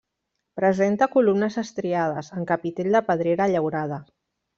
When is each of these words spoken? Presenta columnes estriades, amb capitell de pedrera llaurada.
Presenta 0.59 1.07
columnes 1.15 1.57
estriades, 1.63 2.31
amb 2.37 2.47
capitell 2.53 2.91
de 2.97 3.03
pedrera 3.11 3.49
llaurada. 3.53 4.01